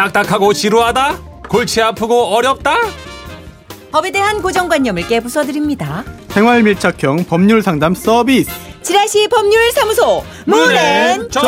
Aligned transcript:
딱딱하고 0.00 0.54
지루하다? 0.54 1.18
골치 1.46 1.82
아프고 1.82 2.34
어렵다? 2.34 2.74
법에 3.92 4.10
대한 4.10 4.40
고정관념을 4.40 5.02
깨부숴드립니다. 5.02 6.04
생활 6.30 6.62
밀착형 6.62 7.24
법률 7.24 7.62
상담 7.62 7.94
서비스. 7.94 8.50
지라시 8.82 9.28
법률사무소 9.28 10.24
문앤정 10.46 11.42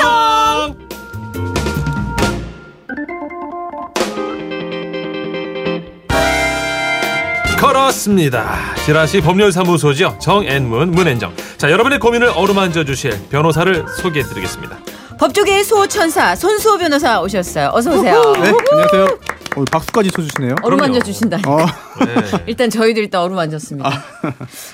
그렇습니다. 7.59 8.75
지라시 8.85 9.23
법률사무소죠. 9.23 10.19
정앤문 10.21 10.91
문앤정. 10.91 11.33
자, 11.57 11.71
여러분의 11.71 12.01
고민을 12.01 12.29
어루만져 12.35 12.85
주실 12.85 13.19
변호사를 13.31 13.87
소개해 14.03 14.27
드리겠습니다. 14.27 14.77
법조계의 15.23 15.63
수호천사 15.63 16.35
손수호 16.35 16.79
변호사 16.79 17.21
오셨어요. 17.21 17.71
어서 17.73 17.95
오세요. 17.95 18.33
네, 18.33 18.53
안녕하세요. 18.73 19.19
어, 19.55 19.65
박수까지 19.71 20.11
쳐주시네요. 20.11 20.57
어루만져. 20.65 20.99
주신다. 20.99 21.39
어, 21.47 21.59
네. 22.05 22.15
일단 22.47 22.69
저희도 22.71 22.99
일단 22.99 23.21
어루만졌습니다. 23.21 24.03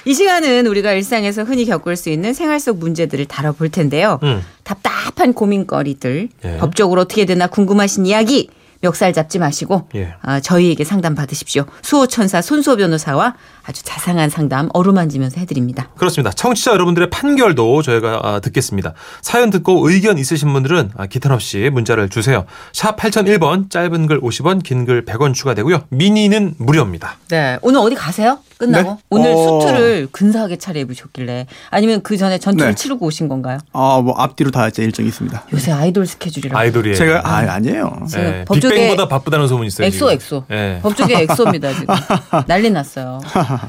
이 0.06 0.15
시간은 0.15 0.66
우리가 0.66 0.92
일상에서 0.92 1.42
흔히 1.42 1.66
겪을 1.66 1.97
수 1.97 2.09
있는 2.09 2.33
생활 2.33 2.61
속 2.61 2.79
문제들을 2.79 3.27
다뤄볼 3.27 3.69
텐데요. 3.69 4.20
음. 4.23 4.42
답답한 4.62 5.34
고민거리들, 5.34 6.30
예. 6.47 6.56
법적으로 6.56 7.03
어떻게 7.03 7.27
되나 7.27 7.48
궁금하신 7.48 8.06
이야기 8.06 8.48
멱살 8.81 9.13
잡지 9.13 9.39
마시고 9.39 9.89
예. 9.97 10.15
아, 10.23 10.41
저희에게 10.41 10.85
상담 10.85 11.15
받으십시오. 11.15 11.65
수호천사 11.83 12.41
손수호 12.41 12.77
변호사와 12.77 13.35
아주 13.65 13.83
자상한 13.83 14.31
상담 14.31 14.69
어루만지면서 14.73 15.41
해드립니다. 15.41 15.89
그렇습니다. 15.97 16.31
청취자 16.31 16.73
여러분들의 16.73 17.11
판결도 17.11 17.83
저희가 17.83 18.21
아, 18.23 18.41
듣겠습니다. 18.41 18.95
사연 19.21 19.51
듣고 19.51 19.89
의견 19.89 20.17
있으신 20.19 20.53
분들은 20.53 20.93
아, 20.97 21.07
기탄 21.07 21.33
없이 21.33 21.71
문자를 21.73 22.09
주세요. 22.09 22.45
샵 22.73 22.97
8001번 22.97 23.70
짧은 23.70 24.07
글 24.07 24.20
50원 24.20 24.62
긴 24.62 24.79
글 24.87 25.05
100원 25.05 25.35
추가되고요. 25.35 25.83
미니는 25.91 26.55
무료입니다. 26.59 27.17
네. 27.29 27.59
오늘 27.63 27.81
어디 27.81 27.95
가세요? 27.97 28.39
끝나고? 28.59 28.91
네? 28.91 28.97
오늘 29.09 29.31
어. 29.33 29.61
수트를 29.61 30.09
근사하게 30.11 30.56
차려 30.56 30.81
입으셨길래 30.81 31.47
아니면 31.70 32.03
그 32.03 32.17
전에 32.17 32.39
전투를 32.39 32.73
네. 32.73 32.75
치르고 32.75 33.06
오신 33.06 33.28
건가요? 33.28 33.59
아, 33.73 34.01
뭐 34.05 34.14
앞뒤로 34.17 34.51
다 34.51 34.69
이제 34.69 34.83
일정이 34.83 35.09
있습니다. 35.09 35.45
요새 35.53 35.73
아이돌 35.73 36.06
스케줄이라고. 36.06 36.59
아이돌이에요. 36.59 36.97
제가 36.97 37.23
아, 37.25 37.36
아니에요. 37.39 38.01
지금 38.09 38.25
예, 38.25 38.45
법조계 38.45 38.75
빅뱅보다 38.75 39.09
바쁘다는 39.09 39.47
소문이 39.48 39.69
있어요. 39.69 39.86
엑소. 39.86 40.11
엑소. 40.11 40.45
예. 40.51 40.81
법조계 40.83 41.23
엑소입니다 41.23 41.73
지금. 41.75 41.95
난리 42.47 42.70
났어요. 42.70 43.20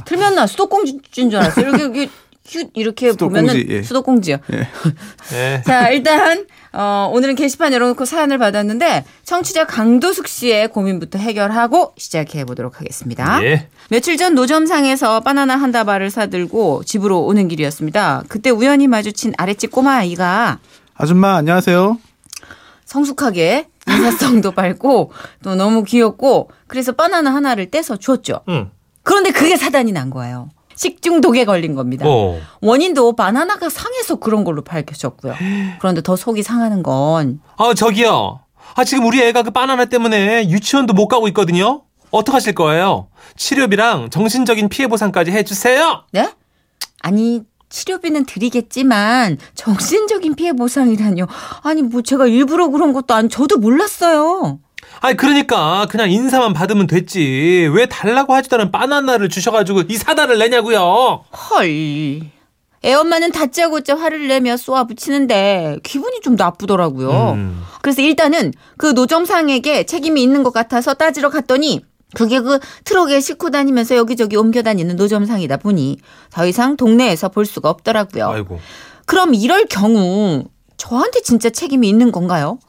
틀면 0.05 0.35
나 0.35 0.47
수도꼭지인 0.47 1.29
줄 1.29 1.39
알았어요. 1.39 1.67
이렇게 1.69 2.09
이렇게 2.73 3.11
수도꼭지, 3.11 3.41
보면은 3.41 3.69
예. 3.69 3.83
수도꼭지요. 3.83 4.37
예. 4.53 4.67
예. 5.33 5.61
자 5.65 5.89
일단 5.89 6.45
어, 6.71 7.09
오늘은 7.13 7.35
게시판 7.35 7.73
열어놓고 7.73 8.05
사연을 8.05 8.37
받았는데 8.37 9.05
청취자 9.23 9.65
강도숙 9.65 10.27
씨의 10.27 10.67
고민부터 10.69 11.17
해결하고 11.17 11.93
시작해 11.97 12.45
보도록 12.45 12.79
하겠습니다. 12.79 13.43
예. 13.43 13.67
며칠 13.89 14.17
전 14.17 14.35
노점상에서 14.35 15.21
바나나 15.21 15.55
한 15.55 15.71
다발을 15.71 16.11
사들고 16.11 16.83
집으로 16.83 17.21
오는 17.25 17.47
길이었습니다. 17.47 18.23
그때 18.27 18.49
우연히 18.51 18.87
마주친 18.87 19.33
아랫집 19.37 19.71
꼬마 19.71 19.95
아이가 19.95 20.59
아줌마 20.95 21.35
안녕하세요. 21.35 21.97
성숙하게 22.85 23.67
인사성도 23.87 24.51
밝고 24.51 25.11
또 25.43 25.55
너무 25.55 25.83
귀엽고 25.83 26.51
그래서 26.67 26.91
바나나 26.91 27.33
하나를 27.33 27.71
떼서 27.71 27.97
주었죠. 27.97 28.41
응. 28.49 28.69
그런데 29.03 29.31
그게 29.31 29.57
사단이 29.57 29.91
난 29.91 30.09
거예요. 30.11 30.49
식중독에 30.79 31.43
걸린 31.43 31.75
겁니다. 31.75 32.05
어. 32.07 32.39
원인도 32.61 33.13
바나나가 33.13 33.67
상해서 33.67 34.15
그런 34.15 34.45
걸로 34.45 34.63
밝혀졌고요. 34.63 35.35
그런데 35.79 36.01
더 36.01 36.15
속이 36.15 36.41
상하는 36.41 36.83
건 36.83 37.41
아, 37.57 37.73
저기요. 37.73 38.39
아, 38.75 38.83
지금 38.85 39.05
우리 39.05 39.21
애가 39.21 39.43
그 39.43 39.51
바나나 39.51 39.85
때문에 39.85 40.49
유치원도 40.49 40.93
못 40.93 41.09
가고 41.09 41.27
있거든요. 41.27 41.81
어떡하실 42.11 42.55
거예요? 42.55 43.09
치료비랑 43.35 44.09
정신적인 44.09 44.69
피해 44.69 44.87
보상까지 44.87 45.31
해주세요. 45.31 46.05
네? 46.13 46.31
아니 47.01 47.41
치료비는 47.67 48.25
드리겠지만 48.25 49.37
정신적인 49.55 50.35
피해 50.35 50.53
보상이라뇨. 50.53 51.27
아니 51.61 51.81
뭐 51.81 52.01
제가 52.01 52.27
일부러 52.27 52.69
그런 52.69 52.93
것도 52.93 53.13
아니 53.13 53.27
저도 53.27 53.57
몰랐어요. 53.57 54.59
아니 55.01 55.15
그러니까 55.15 55.87
그냥 55.89 56.11
인사만 56.11 56.53
받으면 56.53 56.87
됐지. 56.87 57.69
왜 57.73 57.85
달라고 57.85 58.33
하지도 58.33 58.57
않은 58.57 58.71
바나나를 58.71 59.29
주셔가지고 59.29 59.83
이 59.89 59.95
사단을 59.95 60.37
내냐고요. 60.37 61.23
헐. 61.31 62.21
애 62.85 62.93
엄마는 62.93 63.31
다짜고짜 63.31 63.97
화를 63.97 64.27
내며 64.27 64.55
쏘아 64.55 64.85
붙이는데 64.85 65.77
기분이 65.83 66.21
좀 66.21 66.35
나쁘더라고요. 66.35 67.33
음. 67.33 67.63
그래서 67.81 68.01
일단은 68.01 68.53
그 68.77 68.87
노점상에게 68.87 69.85
책임이 69.85 70.21
있는 70.21 70.43
것 70.43 70.53
같아서 70.53 70.93
따지러 70.93 71.29
갔더니 71.29 71.81
그게 72.13 72.39
그 72.39 72.59
트럭에 72.85 73.19
싣고 73.19 73.51
다니면서 73.51 73.95
여기저기 73.95 74.35
옮겨 74.35 74.63
다니는 74.63 74.95
노점상이다 74.95 75.57
보니 75.57 75.97
더 76.31 76.47
이상 76.47 76.75
동네에서 76.77 77.29
볼 77.29 77.45
수가 77.45 77.69
없더라고요. 77.69 78.29
아이고. 78.29 78.59
그럼 79.05 79.33
이럴 79.33 79.65
경우 79.65 80.45
저한테 80.77 81.21
진짜 81.21 81.49
책임이 81.49 81.87
있는 81.87 82.11
건가요? 82.11 82.59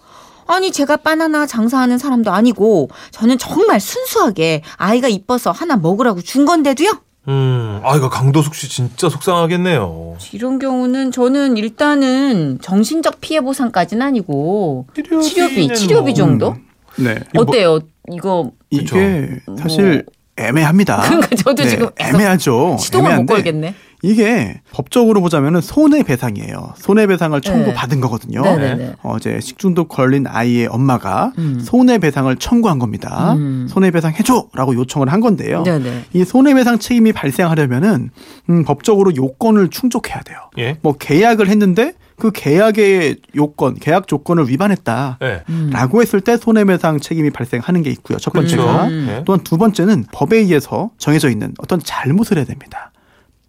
아니 0.50 0.72
제가 0.72 0.96
바나나 0.96 1.46
장사하는 1.46 1.98
사람도 1.98 2.32
아니고 2.32 2.88
저는 3.12 3.38
정말 3.38 3.78
순수하게 3.78 4.62
아이가 4.76 5.06
이뻐서 5.06 5.52
하나 5.52 5.76
먹으라고 5.76 6.20
준 6.22 6.44
건데도요. 6.44 6.90
음, 7.28 7.80
아 7.84 7.96
이거 7.96 8.08
강도숙 8.08 8.54
씨 8.56 8.68
진짜 8.68 9.08
속상하겠네요. 9.08 10.16
이런 10.32 10.58
경우는 10.58 11.12
저는 11.12 11.56
일단은 11.56 12.58
정신적 12.60 13.20
피해 13.20 13.40
보상까지는 13.40 14.04
아니고 14.04 14.86
치료비 15.22 15.72
치료비 15.74 16.10
뭐. 16.10 16.14
정도 16.14 16.56
네. 16.96 17.14
이거 17.14 17.28
뭐- 17.34 17.42
어때요? 17.44 17.78
이거 18.10 18.50
이게 18.70 19.38
사실 19.56 20.04
애매합니다. 20.36 21.02
그러니까 21.02 21.36
저도 21.36 21.62
네, 21.62 21.68
지금 21.68 21.88
애매하죠. 21.96 22.76
시동을 22.80 23.04
못 23.04 23.10
애매한데 23.10 23.34
걸겠네. 23.34 23.74
이게 24.02 24.60
법적으로 24.72 25.20
보자면은 25.20 25.60
손해배상이에요. 25.60 26.74
손해배상을 26.76 27.40
청구받은 27.40 28.00
거거든요. 28.00 28.42
네네네. 28.42 28.94
어제 29.02 29.40
식중독 29.40 29.88
걸린 29.88 30.26
아이의 30.26 30.66
엄마가 30.66 31.32
음. 31.38 31.60
손해배상을 31.60 32.34
청구한 32.36 32.78
겁니다. 32.78 33.34
음. 33.34 33.66
손해배상 33.68 34.12
해줘라고 34.12 34.74
요청을 34.74 35.10
한 35.12 35.20
건데요. 35.20 35.62
네네. 35.62 36.04
이 36.14 36.24
손해배상 36.24 36.78
책임이 36.78 37.12
발생하려면은 37.12 38.10
음, 38.48 38.64
법적으로 38.64 39.14
요건을 39.14 39.68
충족해야 39.68 40.20
돼요. 40.22 40.38
예. 40.58 40.78
뭐 40.82 40.94
계약을 40.94 41.48
했는데 41.48 41.94
그 42.20 42.30
계약의 42.32 43.16
요건, 43.34 43.74
계약 43.74 44.06
조건을 44.06 44.48
위반했다. 44.48 45.18
예. 45.22 45.42
라고 45.70 46.02
했을 46.02 46.20
때 46.20 46.36
손해배상 46.36 47.00
책임이 47.00 47.30
발생하는 47.30 47.82
게 47.82 47.90
있고요. 47.90 48.18
첫 48.18 48.32
번째가. 48.32 48.62
그렇죠. 48.62 48.88
음. 48.88 49.06
예. 49.08 49.22
또한 49.24 49.40
두 49.42 49.56
번째는 49.56 50.04
법에 50.12 50.36
의해서 50.36 50.90
정해져 50.98 51.30
있는 51.30 51.54
어떤 51.58 51.80
잘못을 51.82 52.36
해야 52.36 52.44
됩니다. 52.44 52.89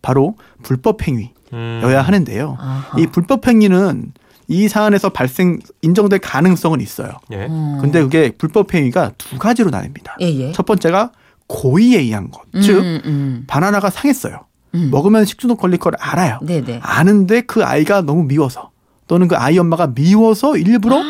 바로 0.01 0.35
불법 0.63 1.07
행위여야 1.07 1.29
음. 1.53 1.81
하는데요. 1.83 2.57
아하. 2.59 2.99
이 2.99 3.07
불법 3.07 3.47
행위는 3.47 4.13
이 4.47 4.67
사안에서 4.67 5.09
발생 5.09 5.59
인정될 5.81 6.19
가능성은 6.19 6.81
있어요. 6.81 7.11
예. 7.31 7.45
음. 7.45 7.77
근데 7.79 8.01
그게 8.01 8.31
불법 8.37 8.73
행위가 8.73 9.11
두 9.17 9.37
가지로 9.37 9.71
나뉩니다. 9.71 10.11
예, 10.19 10.25
예. 10.25 10.51
첫 10.51 10.65
번째가 10.65 11.11
고의에 11.47 11.99
의한 11.99 12.31
것. 12.31 12.41
즉 12.61 12.79
음, 12.79 13.01
음. 13.05 13.43
바나나가 13.47 13.89
상했어요. 13.89 14.39
음. 14.75 14.89
먹으면 14.91 15.25
식중독 15.25 15.59
걸릴 15.59 15.79
걸 15.79 15.93
알아요. 15.99 16.39
네네. 16.41 16.79
아는데 16.81 17.41
그 17.41 17.63
아이가 17.63 18.01
너무 18.01 18.23
미워서 18.23 18.71
또는 19.07 19.27
그 19.27 19.35
아이 19.35 19.57
엄마가 19.57 19.87
미워서 19.87 20.57
일부러 20.57 21.01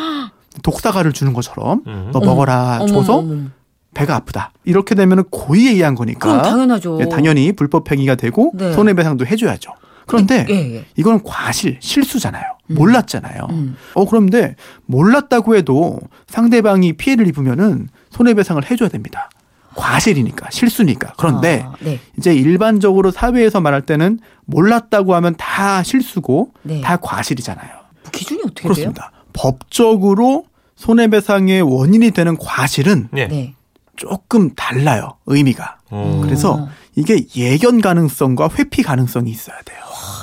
독사가를 0.62 1.12
주는 1.12 1.32
것처럼 1.32 1.82
음. 1.86 2.10
너 2.12 2.20
먹어라 2.20 2.86
줘서 2.86 3.18
어머, 3.18 3.32
어머. 3.32 3.42
배가 3.94 4.16
아프다. 4.16 4.52
이렇게 4.64 4.94
되면 4.94 5.24
고의에 5.30 5.72
의한 5.72 5.94
거니까 5.94 6.20
그럼 6.20 6.42
당연하죠. 6.42 6.98
예, 7.00 7.08
당연히 7.08 7.52
불법 7.52 7.90
행위가 7.90 8.14
되고 8.14 8.52
네. 8.54 8.72
손해배상도 8.72 9.26
해줘야죠. 9.26 9.72
그런데 10.06 10.46
예, 10.50 10.76
예. 10.76 10.84
이건 10.96 11.22
과실, 11.22 11.78
실수잖아요. 11.80 12.44
몰랐잖아요. 12.68 13.46
음. 13.50 13.76
어 13.94 14.04
그런데 14.06 14.56
몰랐다고 14.86 15.56
해도 15.56 16.00
상대방이 16.26 16.94
피해를 16.94 17.26
입으면은 17.28 17.88
손해배상을 18.10 18.70
해줘야 18.70 18.88
됩니다. 18.88 19.30
과실이니까 19.74 20.50
실수니까. 20.50 21.14
그런데 21.16 21.64
아, 21.66 21.74
네. 21.80 21.98
이제 22.18 22.34
일반적으로 22.34 23.10
사회에서 23.10 23.60
말할 23.60 23.82
때는 23.82 24.18
몰랐다고 24.44 25.14
하면 25.14 25.34
다 25.36 25.82
실수고 25.82 26.52
네. 26.62 26.80
다 26.80 26.96
과실이잖아요. 26.96 27.70
뭐 28.02 28.10
기준이 28.10 28.40
어떻게 28.44 28.62
돼요? 28.62 28.72
그렇습니다. 28.74 29.12
법적으로 29.32 30.44
손해배상의 30.76 31.62
원인이 31.62 32.10
되는 32.10 32.36
과실은 32.36 33.08
예. 33.16 33.28
네. 33.28 33.54
조금 33.96 34.54
달라요. 34.54 35.16
의미가. 35.26 35.76
어. 35.90 36.20
그래서 36.24 36.68
이게 36.94 37.26
예견 37.36 37.80
가능성과 37.80 38.50
회피 38.58 38.82
가능성이 38.82 39.30
있어야 39.30 39.56
돼요. 39.64 39.78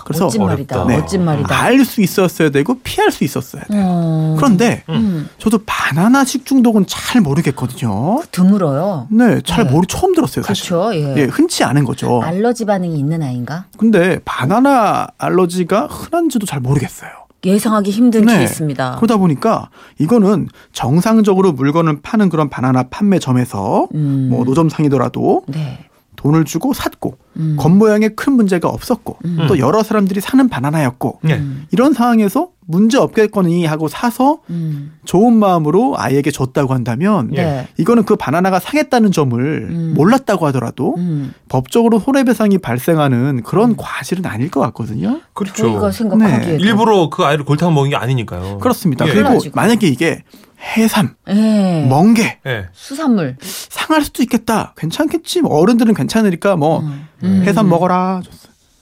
그래서 0.06 0.26
멋진 0.26 0.44
말이다. 0.44 0.82
어렵다. 0.84 1.00
멋진 1.02 1.24
말이다. 1.24 1.56
알 1.62 1.86
수 1.86 2.02
있었어야 2.02 2.50
되고 2.50 2.80
피할 2.84 3.12
수 3.12 3.24
있었어야 3.24 3.64
돼요. 3.66 3.82
어. 3.86 4.36
그런데 4.38 4.84
음. 4.90 5.30
저도 5.38 5.60
바나나 5.68 6.26
식중독은 6.26 6.86
잘 6.88 7.22
모르겠거든요. 7.22 8.24
드물어요. 8.32 9.08
네, 9.12 9.40
잘 9.46 9.66
네. 9.66 9.72
모르 9.72 9.86
처음 9.88 10.14
들었어요, 10.16 10.44
사실. 10.44 10.68
그렇죠. 10.70 10.96
예. 10.96 11.16
예, 11.18 11.24
흔치 11.26 11.64
않은 11.64 11.86
거죠. 11.86 12.22
알러지 12.24 12.66
반응이 12.66 12.98
있는 12.98 13.22
아이인가? 13.22 13.66
근데 13.78 14.20
바나나 14.26 15.08
알러지가 15.20 15.86
흔한지도 15.88 16.48
잘 16.48 16.60
모르겠어요. 16.60 17.12
예상하기 17.46 17.92
힘든 17.92 18.26
네. 18.26 18.40
케이스입니다. 18.40 18.96
그러다 18.98 19.18
보니까 19.18 19.70
이거는 19.98 20.48
정상적으로 20.74 21.52
물건을 21.54 22.02
파는 22.02 22.30
그런 22.30 22.50
바나나 22.50 22.84
판매점에서 22.84 23.88
음. 23.94 24.28
뭐 24.30 24.44
노점상이더라도 24.44 25.44
네. 25.48 25.90
돈을 26.16 26.44
주고 26.44 26.74
샀고 26.74 27.18
음. 27.38 27.56
겉모양에 27.58 28.10
큰 28.10 28.34
문제가 28.34 28.68
없었고 28.68 29.20
또 29.48 29.58
여러 29.58 29.84
사람들이 29.84 30.20
사는 30.20 30.50
바나나였고 30.50 31.20
네. 31.24 31.42
이런 31.72 31.94
상황에서 31.94 32.50
문제 32.72 33.00
없겠거니 33.00 33.66
하고 33.66 33.88
사서 33.88 34.42
음. 34.52 34.94
좋은 35.04 35.36
마음으로 35.36 35.96
아이에게 35.98 36.30
줬다고 36.30 36.76
한다면 36.76 37.32
네. 37.32 37.68
이거는 37.78 38.04
그 38.04 38.16
바나나가 38.16 38.60
상했다는 38.60 39.12
점을 39.12 39.40
음. 39.40 39.94
몰랐다고 39.98 40.46
하더라도 40.48 40.94
음. 40.98 41.34
법적으로 41.50 41.98
손해배상이 41.98 42.60
발생하는 42.60 43.42
그런 43.42 43.76
과실은 43.76 44.24
아닐 44.28 44.52
것 44.52 44.60
같거든요. 44.60 45.20
그렇죠. 45.34 45.64
저희가 45.64 45.90
생각하기에 45.90 46.58
일부러 46.60 47.10
그 47.10 47.24
아이를 47.24 47.44
골탕 47.44 47.74
먹인 47.74 47.90
게 47.90 47.96
아니니까요. 47.96 48.60
그렇습니다. 48.60 49.08
예. 49.08 49.14
그리고 49.14 49.30
그래가지고. 49.30 49.56
만약에 49.56 49.88
이게 49.88 50.22
해삼, 50.62 51.16
예. 51.28 51.88
멍게 51.90 52.38
예. 52.46 52.68
수산물. 52.74 53.38
상할 53.42 54.04
수도 54.04 54.22
있겠다. 54.22 54.76
괜찮겠지. 54.78 55.42
뭐 55.42 55.58
어른들은 55.58 55.96
괜찮으니까 55.96 56.56
뭐 56.56 56.82
음. 57.24 57.44
해삼 57.48 57.68
먹어라. 57.68 58.22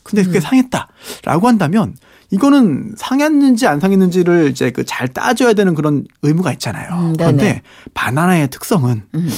근데 0.03 0.23
그게 0.23 0.41
상했다라고 0.41 1.47
한다면 1.47 1.95
이거는 2.29 2.93
상했는지 2.97 3.67
안 3.67 3.79
상했는지를 3.79 4.49
이제 4.49 4.71
그 4.71 4.83
잘 4.83 5.07
따져야 5.07 5.53
되는 5.53 5.75
그런 5.75 6.05
의무가 6.21 6.51
있잖아요. 6.53 6.89
음. 6.93 7.15
그런데 7.17 7.61
바나나의 7.93 8.49
특성은 8.49 9.03
음. 9.13 9.29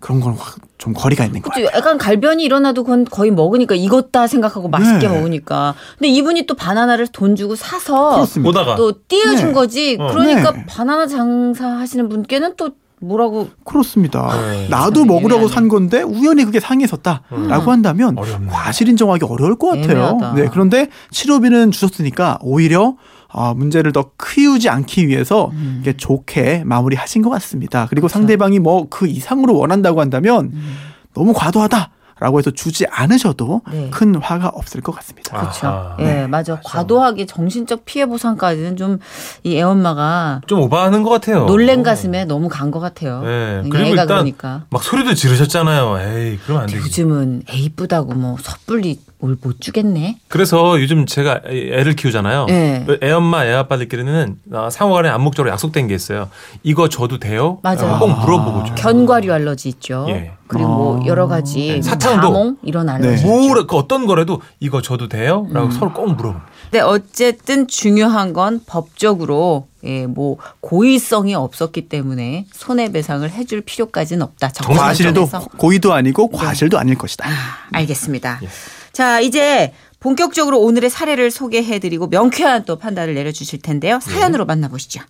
그런 0.00 0.20
건 0.20 0.36
좀 0.78 0.92
거리가 0.92 1.24
있는. 1.24 1.40
같아요. 1.42 1.66
약간 1.74 1.96
갈변이 1.98 2.44
일어나도 2.44 2.84
그건 2.84 3.04
거의 3.06 3.30
먹으니까 3.30 3.74
익었다 3.74 4.26
생각하고 4.26 4.68
맛있게 4.68 5.08
네. 5.08 5.16
먹으니까. 5.16 5.74
근데 5.98 6.08
이분이 6.08 6.46
또 6.46 6.54
바나나를 6.54 7.06
돈 7.08 7.34
주고 7.34 7.56
사서 7.56 8.10
그렇습니다. 8.10 8.76
또 8.76 8.92
띄워준 9.08 9.46
네. 9.48 9.52
거지. 9.52 9.96
어. 9.98 10.08
그러니까 10.08 10.52
네. 10.52 10.66
바나나 10.68 11.06
장사하시는 11.06 12.08
분께는 12.08 12.54
또 12.56 12.70
뭐라고 13.00 13.48
그렇습니다. 13.64 14.28
네. 14.40 14.68
나도 14.68 15.00
참 15.00 15.06
먹으려고. 15.08 15.48
산 15.48 15.68
건데 15.68 16.02
우연히 16.02 16.44
그게 16.44 16.60
상했었다라고 16.60 17.70
한다면 17.70 18.16
어렵네. 18.18 18.48
과실 18.50 18.88
인정하기 18.88 19.24
어려울 19.26 19.56
것 19.56 19.68
같아요. 19.68 20.16
애매하다. 20.18 20.32
네, 20.34 20.48
그런데 20.50 20.88
치료비는 21.10 21.72
주셨으니까 21.72 22.38
오히려 22.40 22.96
아, 23.28 23.52
문제를 23.54 23.92
더 23.92 24.12
키우지 24.24 24.68
않기 24.70 25.08
위해서 25.08 25.50
음. 25.52 25.78
이게 25.82 25.94
좋게 25.94 26.62
마무리하신 26.64 27.20
것 27.22 27.28
같습니다. 27.30 27.86
그리고 27.90 28.08
상대방이 28.08 28.58
뭐 28.60 28.86
그 28.88 29.06
이상으로 29.06 29.54
원한다고 29.58 30.00
한다면 30.00 30.52
음. 30.54 30.76
너무 31.12 31.32
과도하다 31.34 31.90
라고 32.18 32.38
해서 32.38 32.50
주지 32.50 32.86
않으셔도 32.90 33.60
네. 33.70 33.90
큰 33.90 34.14
화가 34.14 34.48
없을 34.48 34.80
것 34.80 34.92
같습니다. 34.96 35.38
그렇죠. 35.38 35.96
예, 35.98 36.04
네. 36.04 36.26
맞아. 36.26 36.58
과도하게 36.64 37.26
정신적 37.26 37.84
피해 37.84 38.06
보상까지는 38.06 38.76
좀 38.76 38.98
이 39.44 39.56
애엄마가 39.58 40.40
좀 40.46 40.60
오바하는 40.60 41.02
것 41.02 41.10
같아요. 41.10 41.44
놀랜 41.46 41.82
가슴에 41.82 42.24
너무 42.24 42.48
간 42.48 42.70
것 42.70 42.80
같아요. 42.80 43.20
네. 43.22 43.26
그러니까 43.62 43.68
그리고 43.78 43.84
애가 43.92 44.02
일단 44.02 44.06
그러니까. 44.08 44.64
막 44.70 44.82
소리도 44.82 45.14
지르셨잖아요. 45.14 45.98
에이, 46.00 46.38
그러면 46.44 46.62
안 46.62 46.68
되지. 46.68 46.78
요즘은 46.82 47.42
애 47.50 47.56
이쁘다고 47.56 48.14
뭐 48.14 48.36
섣불리 48.40 48.98
뭘 49.18 49.36
못 49.42 49.60
주겠네. 49.60 50.18
그래서 50.28 50.80
요즘 50.80 51.06
제가 51.06 51.40
애- 51.48 51.78
애를 51.80 51.94
키우잖아요. 51.96 52.46
네. 52.46 52.86
애 53.02 53.10
엄마, 53.12 53.44
애 53.46 53.52
아빠들끼리는 53.54 54.36
어, 54.52 54.68
상호간에 54.70 55.08
암묵적으로 55.08 55.50
약속된 55.52 55.88
게 55.88 55.94
있어요. 55.94 56.28
이거 56.62 56.88
줘도 56.88 57.18
돼요? 57.18 57.58
맞아요. 57.62 57.98
꼭 57.98 58.08
물어보고 58.08 58.64
줘요. 58.64 58.74
견과류 58.76 59.32
알러지 59.32 59.68
있죠. 59.70 60.06
예. 60.10 60.32
그리고 60.48 60.68
뭐 60.68 61.02
아. 61.02 61.06
여러 61.06 61.26
가지 61.28 61.68
네, 61.68 61.72
뭐 61.74 61.82
사탕도. 61.82 62.26
자몽 62.28 62.56
이런 62.62 62.88
알러지. 62.88 63.24
네. 63.24 63.28
뭐, 63.28 63.66
그 63.66 63.76
어떤 63.76 64.06
거라도 64.06 64.40
이거 64.60 64.80
줘도 64.82 65.08
돼요? 65.08 65.46
음. 65.48 65.54
라고 65.54 65.70
서로 65.70 65.92
꼭 65.92 66.14
물어봐요. 66.14 66.42
근데 66.70 66.80
어쨌든 66.80 67.66
중요한 67.68 68.32
건 68.32 68.60
법적으로 68.66 69.66
예, 69.84 70.06
뭐 70.06 70.36
고의성이 70.60 71.34
없었기 71.34 71.88
때문에 71.88 72.46
손해배상을 72.52 73.28
해줄 73.30 73.60
필요까지는 73.60 74.22
없다. 74.22 74.48
과실도. 74.64 75.28
고의도 75.58 75.92
아니고 75.92 76.28
과실도 76.30 76.78
아닐 76.78 76.96
것이다. 76.96 77.28
아, 77.28 77.32
알겠습니다. 77.72 78.40
예. 78.42 78.48
자, 78.96 79.20
이제 79.20 79.74
본격적으로 80.00 80.58
오늘의 80.58 80.88
사례를 80.88 81.30
소개해드리고 81.30 82.06
명쾌한 82.06 82.64
또 82.64 82.78
판단을 82.78 83.12
내려주실 83.12 83.60
텐데요. 83.60 84.00
사연으로 84.00 84.46
만나보시죠. 84.46 85.02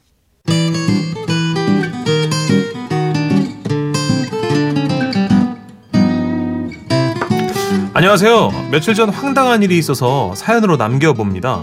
안녕하세요. 7.94 8.50
며칠 8.72 8.94
전 8.94 9.08
황당한 9.08 9.62
일이 9.62 9.78
있어서 9.78 10.34
사연으로 10.34 10.76
남겨봅니다. 10.76 11.62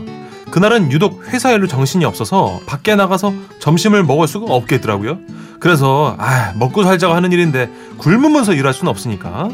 그날은 0.50 0.94
유독 0.94 1.28
회사 1.28 1.52
일로 1.52 1.68
정신이 1.68 2.06
없어서 2.06 2.62
밖에 2.66 2.96
나가서 2.96 3.34
점심을 3.60 4.06
먹을 4.06 4.30
수가 4.30 4.46
없겠더라고요. 4.54 5.20
그래서 5.60 6.16
아 6.18 6.54
먹고 6.56 6.86
살자고 6.86 7.14
하는 7.14 7.34
일인데 7.34 7.70
굶으면서 7.98 8.54
일할 8.54 8.74
수는 8.74 8.90
없으니까 8.90 9.50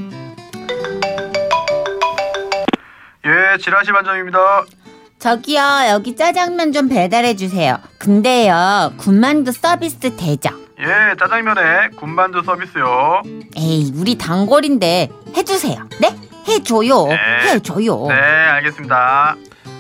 예, 3.52 3.58
지라시 3.58 3.92
반장입니다. 3.92 4.38
저기요, 5.18 5.62
여기 5.90 6.16
짜장면 6.16 6.72
좀 6.72 6.88
배달해 6.88 7.36
주세요. 7.36 7.78
근데요, 7.98 8.94
군만두 8.98 9.52
서비스 9.52 10.00
되죠? 10.00 10.50
예, 10.80 11.16
짜장면에 11.20 11.90
군만두 11.98 12.44
서비스요. 12.46 13.24
에이, 13.58 13.92
우리 13.96 14.18
단골인데 14.18 15.10
해주세요. 15.36 15.90
네? 16.00 16.16
해줘요. 16.48 17.08
네. 17.08 17.18
해줘요. 17.54 18.08
알겠습니다. 18.10 19.36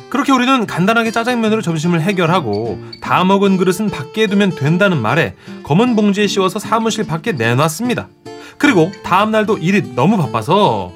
그렇게 0.10 0.32
우리는 0.32 0.66
간단하게 0.66 1.12
짜장면으로 1.12 1.62
점심을 1.62 2.02
해결하고 2.02 2.80
다 3.02 3.24
먹은 3.24 3.58
그릇은 3.58 3.90
밖에 3.90 4.28
두면 4.28 4.56
된다는 4.56 4.98
말에 5.02 5.36
검은 5.64 5.96
봉지에 5.96 6.28
씌워서 6.28 6.60
사무실 6.60 7.06
밖에 7.06 7.32
내놨습니다. 7.32 8.08
그리고 8.58 8.92
다음 9.04 9.32
날도 9.32 9.60
일이 9.60 9.94
너무 9.96 10.18
바빠서 10.18 10.92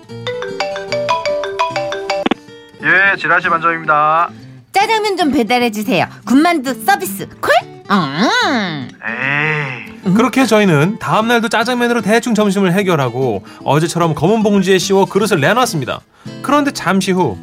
예, 2.84 3.16
지라시 3.18 3.48
반장입니다. 3.50 4.30
짜장면 4.74 5.16
좀 5.18 5.32
배달해 5.32 5.72
주세요. 5.72 6.08
군만두 6.26 6.84
서비스 6.86 7.28
콜? 7.40 7.52
음. 7.92 8.90
에이. 9.06 10.14
그렇게 10.16 10.46
저희는 10.46 10.98
다음 11.00 11.28
날도 11.28 11.48
짜장면으로 11.48 12.02
대충 12.02 12.34
점심을 12.36 12.74
해결하고 12.74 13.46
어제처럼 13.64 14.16
검은 14.16 14.44
봉지에 14.44 14.78
씌워 14.80 15.06
그릇을 15.06 15.40
내놨습니다. 15.40 16.02
그런데 16.42 16.72
잠시 16.72 17.12
후 17.12 17.38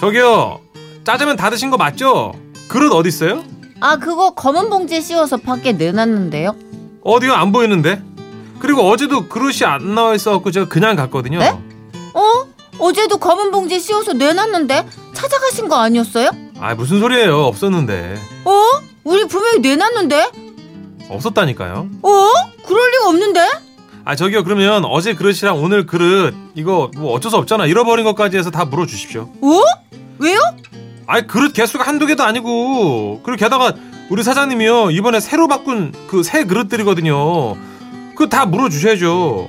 저기요 0.00 0.60
짜장면 1.04 1.36
다 1.36 1.50
드신 1.50 1.70
거 1.70 1.76
맞죠? 1.76 2.32
그릇 2.66 2.92
어디 2.92 3.08
있어요? 3.08 3.44
아, 3.80 3.96
그거 3.96 4.34
검은 4.34 4.70
봉지에 4.70 5.00
씌워서 5.00 5.36
밖에 5.36 5.72
내놨는데요. 5.72 6.56
어디요 7.04 7.34
안 7.34 7.52
보이는데? 7.52 8.02
그리고 8.58 8.88
어제도 8.88 9.28
그릇이 9.28 9.64
안 9.64 9.94
나와 9.94 10.14
있어갖고 10.14 10.50
제가 10.50 10.68
그냥 10.68 10.96
갔거든요. 10.96 11.38
네? 11.38 11.52
어? 12.78 12.86
어제도 12.86 13.16
검은 13.18 13.50
봉지에 13.50 13.78
씌워서 13.78 14.12
내놨는데 14.14 14.86
찾아가신 15.12 15.68
거 15.68 15.76
아니었어요? 15.76 16.30
아 16.60 16.74
무슨 16.74 17.00
소리예요? 17.00 17.44
없었는데 17.44 18.18
어? 18.44 18.62
우리 19.04 19.26
분명히 19.26 19.58
내놨는데? 19.60 20.30
없었다니까요. 21.08 21.88
어? 22.02 22.28
그럴 22.66 22.90
리가 22.92 23.08
없는데? 23.08 23.40
아 24.06 24.16
저기요 24.16 24.44
그러면 24.44 24.84
어제 24.84 25.14
그릇이랑 25.14 25.62
오늘 25.62 25.86
그릇 25.86 26.34
이거 26.54 26.90
뭐 26.96 27.12
어쩔 27.14 27.30
수 27.30 27.36
없잖아 27.36 27.66
잃어버린 27.66 28.04
것까지 28.04 28.36
해서 28.36 28.50
다 28.50 28.64
물어주십시오. 28.64 29.22
어? 29.42 29.62
왜요? 30.18 30.38
아이 31.06 31.26
그릇 31.26 31.52
개수가 31.52 31.84
한두 31.86 32.06
개도 32.06 32.22
아니고 32.22 33.20
그리고 33.24 33.36
게다가 33.38 33.74
우리 34.10 34.22
사장님이요 34.22 34.90
이번에 34.90 35.20
새로 35.20 35.48
바꾼 35.48 35.92
그 36.08 36.22
새 36.22 36.44
그릇들이거든요 36.44 37.56
그거 38.14 38.26
다 38.28 38.46
물어주셔야죠 38.46 39.48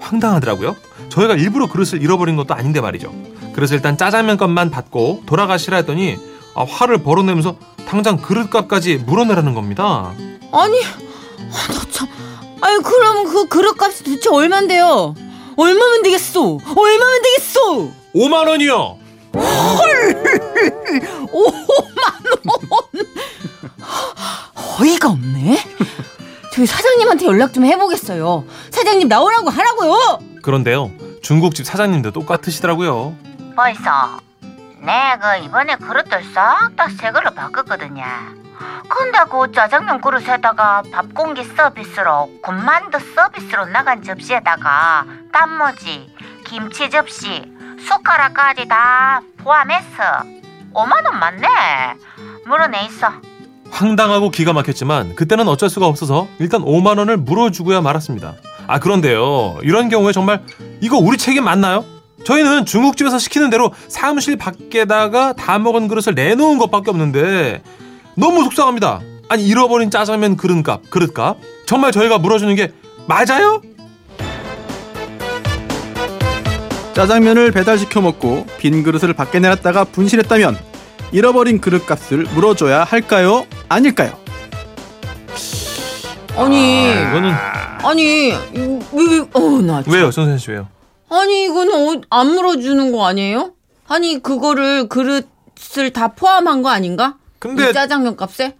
황당하더라고요 0.00 0.74
저희가 1.10 1.34
일부러 1.34 1.66
그릇을 1.68 2.02
잃어버린 2.02 2.36
것도 2.36 2.54
아닌데 2.54 2.80
말이죠 2.80 3.12
그래서 3.54 3.74
일단 3.74 3.96
짜장면 3.96 4.36
값만 4.36 4.70
받고 4.70 5.24
돌아가시라 5.26 5.78
했더니 5.78 6.16
아, 6.54 6.64
화를 6.68 6.98
벌어내면서 7.02 7.56
당장 7.86 8.16
그릇값까지 8.16 8.98
물어내라는 8.98 9.54
겁니다 9.54 10.12
아니, 10.52 10.82
아, 10.82 11.72
나 11.72 11.80
참. 11.90 12.08
아니, 12.60 12.82
그럼 12.82 13.24
그 13.24 13.46
그릇값이 13.46 14.02
도대체 14.04 14.28
얼만데요? 14.30 15.14
얼마면 15.56 16.02
되겠어? 16.02 16.40
얼마면 16.76 17.22
되겠어? 17.22 17.60
5만 18.14 18.48
원이요 18.48 18.98
5만 19.32 19.40
원! 21.32 21.50
어이가 24.80 25.08
없네. 25.10 25.62
저희 26.52 26.66
사장님한테 26.66 27.26
연락 27.26 27.52
좀 27.52 27.64
해보겠어요. 27.64 28.44
사장님 28.70 29.08
나오라고 29.08 29.50
하라고요. 29.50 30.18
그런데요 30.42 30.90
중국집 31.22 31.66
사장님도 31.66 32.10
똑같으시더라고요 32.12 33.14
벌써 33.56 34.18
내가 34.80 35.36
이번에 35.36 35.76
그릇들 35.76 36.22
싹 36.32 36.74
다 36.76 36.88
새 36.88 37.10
걸로 37.12 37.30
바꿨거든요. 37.32 38.02
근데 38.88 39.18
그 39.30 39.52
짜장면 39.52 40.00
그릇에다가 40.00 40.82
밥 40.92 41.12
공기 41.14 41.44
서비스로 41.44 42.30
군만두 42.42 42.98
서비스로 43.14 43.66
나간 43.66 44.02
접시에다가 44.02 45.04
단무지, 45.32 46.08
김치 46.46 46.88
접시, 46.90 47.44
숟가락까지 47.86 48.66
다 48.68 49.20
포함해서 49.38 49.86
5만 50.72 51.04
원 51.04 51.18
맞네. 51.18 51.46
물어내 52.46 52.84
있어. 52.86 53.12
황당하고 53.70 54.30
기가 54.30 54.52
막혔지만 54.54 55.14
그때는 55.14 55.46
어쩔 55.48 55.68
수가 55.70 55.86
없어서 55.86 56.26
일단 56.38 56.62
5만 56.62 56.98
원을 56.98 57.16
물어주고야 57.18 57.80
말았습니다. 57.82 58.34
아 58.66 58.78
그런데요. 58.78 59.58
이런 59.62 59.88
경우에 59.88 60.12
정말 60.12 60.42
이거 60.80 60.96
우리 60.98 61.18
책임 61.18 61.44
맞나요? 61.44 61.84
저희는 62.24 62.66
중국집에서 62.66 63.18
시키는 63.18 63.50
대로 63.50 63.72
사무실 63.88 64.36
밖에다가 64.36 65.32
다 65.32 65.58
먹은 65.58 65.88
그릇을 65.88 66.14
내놓은 66.14 66.58
것밖에 66.58 66.90
없는데 66.90 67.62
너무 68.14 68.44
속상합니다. 68.44 69.00
아니 69.28 69.46
잃어버린 69.46 69.90
짜장면 69.90 70.36
그릇값, 70.36 70.90
그릇값 70.90 71.38
정말 71.66 71.92
저희가 71.92 72.18
물어주는 72.18 72.54
게 72.56 72.72
맞아요? 73.06 73.62
짜장면을 76.94 77.52
배달시켜 77.52 78.00
먹고 78.00 78.46
빈 78.58 78.82
그릇을 78.82 79.14
밖에 79.14 79.38
내놨다가 79.38 79.84
분실했다면 79.84 80.58
잃어버린 81.12 81.60
그릇값을 81.60 82.26
물어줘야 82.34 82.84
할까요? 82.84 83.46
아닐까요? 83.68 84.18
아니, 86.36 86.90
이거는 86.90 87.32
아니, 87.84 88.30
왜, 88.32 89.20
어, 89.32 89.40
나. 89.62 89.82
참. 89.82 89.92
왜요, 89.92 90.10
선생님 90.10 90.38
씨 90.38 90.50
왜요? 90.50 90.68
아니, 91.08 91.44
이거는 91.46 91.72
어, 91.74 92.00
안 92.10 92.28
물어주는 92.34 92.92
거 92.92 93.06
아니에요? 93.06 93.52
아니, 93.88 94.22
그거를, 94.22 94.88
그릇을 94.88 95.90
다 95.92 96.08
포함한 96.08 96.62
거 96.62 96.68
아닌가? 96.68 97.16
근데 97.38 97.70
이 97.70 97.72
짜장면 97.72 98.16
값에? 98.16 98.56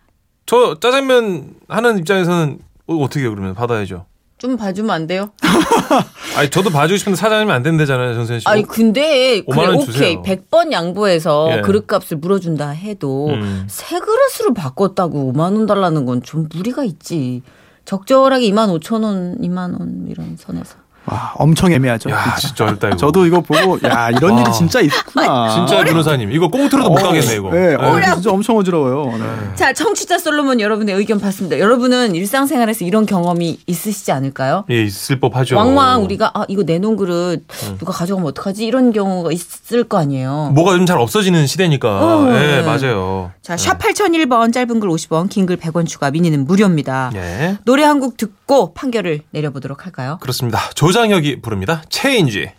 저 0.46 0.78
짜장면 0.80 1.54
하는 1.68 1.98
입장에서는 1.98 2.58
어, 2.88 2.94
어떻게 2.96 3.20
해요, 3.20 3.30
그러면 3.30 3.54
받아야죠. 3.54 4.06
좀 4.38 4.56
봐주면 4.56 4.90
안 4.90 5.06
돼요? 5.06 5.32
아니 6.36 6.48
저도 6.48 6.70
봐주고 6.70 6.96
싶은데 6.96 7.16
사장님이 7.16 7.52
안 7.52 7.62
된다잖아요, 7.62 8.14
선생님 8.14 8.40
씨. 8.40 8.48
아니, 8.48 8.62
근데, 8.62 9.42
5만 9.42 9.54
그래, 9.54 9.66
원 9.66 9.74
오케이. 9.76 9.86
주세요. 9.86 10.22
100번 10.22 10.72
양보해서 10.72 11.58
예. 11.58 11.60
그릇값을 11.60 12.16
물어준다 12.16 12.70
해도, 12.70 13.28
음. 13.28 13.66
새 13.68 13.98
그릇으로 14.00 14.54
바꿨다고 14.54 15.32
5만 15.34 15.40
원 15.40 15.66
달라는 15.66 16.06
건 16.06 16.22
좀 16.22 16.48
무리가 16.52 16.84
있지. 16.84 17.42
적절하게 17.84 18.46
2만 18.50 18.68
5천 18.80 19.04
원, 19.04 19.38
2만 19.40 19.78
원, 19.78 20.06
이런 20.08 20.36
선에서. 20.36 20.79
와, 21.10 21.32
엄청 21.36 21.72
애매하죠. 21.72 22.10
야, 22.10 22.36
진짜 22.38 22.64
어렵다 22.64 22.88
이거. 22.88 22.96
저도 22.96 23.26
이거 23.26 23.40
보고 23.40 23.78
야 23.86 24.10
이런 24.10 24.32
와. 24.34 24.40
일이 24.42 24.52
진짜 24.52 24.80
있구나. 24.80 25.50
진짜 25.66 25.84
변호사님 25.84 26.32
이거 26.32 26.48
꽁트로도 26.48 26.88
못 26.90 26.96
가겠네 26.96 27.34
이거. 27.36 27.50
네, 27.50 27.74
어, 27.74 27.96
네. 27.96 28.06
진짜 28.14 28.30
엄청 28.30 28.56
어지러워요. 28.56 29.16
네. 29.18 29.54
자, 29.54 29.72
청취자 29.72 30.18
솔로몬 30.18 30.60
여러분의 30.60 30.94
의견 30.94 31.18
봤습니다. 31.20 31.58
여러분은 31.58 32.14
일상생활에서 32.14 32.84
이런 32.84 33.06
경험이 33.06 33.58
있으시지 33.66 34.12
않을까요? 34.12 34.64
예, 34.70 34.82
있을 34.82 35.20
법하죠. 35.20 35.56
왕왕 35.56 36.04
우리가 36.04 36.30
아 36.34 36.44
이거 36.48 36.62
내놓은 36.62 36.96
그릇 36.96 37.44
누가 37.78 37.92
가져가면 37.92 38.28
어떡하지 38.30 38.64
이런 38.66 38.92
경우가 38.92 39.32
있을 39.32 39.84
거 39.84 39.98
아니에요. 39.98 40.50
뭐가 40.54 40.72
요즘 40.74 40.86
잘 40.86 40.98
없어지는 40.98 41.46
시대니까. 41.46 41.88
어, 41.88 42.28
예, 42.34 42.38
네. 42.38 42.62
맞아요. 42.62 43.30
자, 43.42 43.56
샵 43.56 43.78
8001번 43.78 44.52
짧은 44.52 44.80
글 44.80 44.88
50원, 44.90 45.28
긴 45.28 45.46
글 45.46 45.56
100원 45.56 45.86
추가 45.86 46.10
미니는 46.10 46.44
무료입니다. 46.46 47.10
예. 47.14 47.56
노래 47.64 47.82
한 47.84 48.00
곡 48.00 48.16
듣고 48.16 48.72
판결을 48.72 49.20
내려보도록 49.30 49.84
할까요? 49.84 50.16
그렇습니다. 50.22 50.58
조 50.74 50.90
장혁이 51.00 51.40
부릅니다. 51.40 51.82
체인지. 51.88 52.50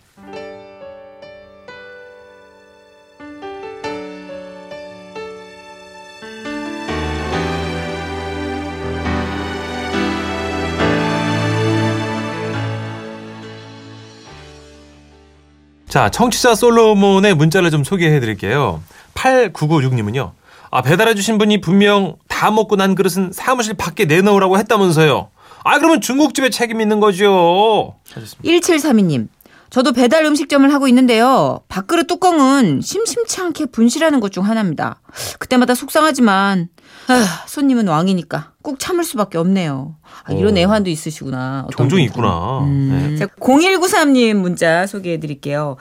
자, 15.88 16.10
청취자 16.10 16.56
솔로몬의 16.56 17.36
문자를 17.36 17.70
좀 17.70 17.84
소개해 17.84 18.20
드릴게요. 18.20 18.82
8996님은요. 19.14 20.32
아, 20.72 20.82
배달해 20.82 21.14
주신 21.14 21.38
분이 21.38 21.62
분명 21.62 22.16
다 22.28 22.50
먹고 22.50 22.76
난 22.76 22.96
그릇은 22.96 23.34
사무실 23.34 23.76
밖에 23.76 24.06
내놓으라고 24.06 24.58
했다면서요. 24.58 25.30
아, 25.64 25.78
그러면 25.78 26.02
중국집에 26.02 26.50
책임 26.50 26.82
있는 26.82 27.00
거죠. 27.00 27.96
하셨습니다. 28.14 28.42
1732님. 28.44 29.28
저도 29.70 29.94
배달 29.94 30.26
음식점을 30.26 30.72
하고 30.74 30.88
있는데요. 30.90 31.62
밥그릇 31.70 32.06
뚜껑은 32.08 32.82
심심치 32.82 33.40
않게 33.40 33.68
분실하는 33.68 34.20
것 34.20 34.30
중 34.30 34.46
하나입니다. 34.46 35.00
그때마다 35.40 35.76
속상하지만 35.76 36.68
아휴, 37.08 37.24
손님은 37.48 37.88
왕이니까 37.88 38.52
꾹 38.64 38.80
참을 38.80 39.06
수밖에 39.06 39.38
없네요. 39.38 39.96
아, 40.26 40.34
이런 40.34 40.58
어. 40.58 40.60
애환도 40.60 40.90
있으시구나. 40.90 41.68
종종 41.78 42.00
분들은. 42.00 42.04
있구나. 42.04 42.60
음. 42.66 43.12
네. 43.12 43.18
자, 43.18 43.28
0193님 43.40 44.34
문자 44.36 44.86
소개해 44.88 45.22
드릴게요. 45.22 45.78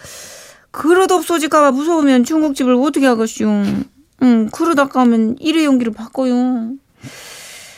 그릇 0.71 1.11
없어질까봐 1.11 1.73
무서우면 1.73 2.23
중국집을 2.23 2.75
어떻게 2.75 3.07
하겠슈? 3.07 3.45
음, 4.23 4.49
그릇 4.53 4.79
아까우면 4.79 5.39
일회용기로 5.41 5.93
바꿔요. 5.93 6.75